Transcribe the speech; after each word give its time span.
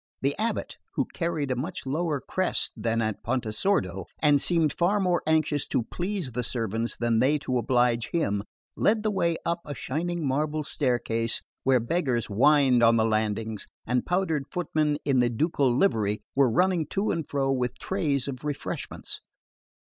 The 0.23 0.35
abate, 0.39 0.79
who 0.95 1.05
carried 1.05 1.51
a 1.51 1.55
much 1.55 1.85
lower 1.85 2.19
crest 2.19 2.71
than 2.75 3.03
at 3.03 3.21
Pontesordo, 3.21 4.05
and 4.17 4.41
seemed 4.41 4.73
far 4.73 4.99
more 4.99 5.21
anxious 5.27 5.67
to 5.67 5.83
please 5.83 6.31
the 6.31 6.41
servants 6.43 6.97
than 6.97 7.19
they 7.19 7.37
to 7.37 7.59
oblige 7.59 8.09
him, 8.09 8.41
led 8.75 9.03
the 9.03 9.11
way 9.11 9.37
up 9.45 9.59
a 9.63 9.75
shining 9.75 10.27
marble 10.27 10.63
staircase 10.63 11.43
where 11.63 11.79
beggars 11.79 12.25
whined 12.25 12.81
on 12.81 12.95
the 12.95 13.05
landings 13.05 13.67
and 13.85 14.03
powdered 14.03 14.47
footmen 14.49 14.97
in 15.05 15.19
the 15.19 15.29
ducal 15.29 15.71
livery 15.71 16.23
were 16.35 16.49
running 16.49 16.87
to 16.87 17.11
and 17.11 17.29
fro 17.29 17.51
with 17.51 17.77
trays 17.77 18.27
of 18.27 18.43
refreshments. 18.43 19.21